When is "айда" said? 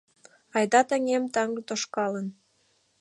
0.57-0.81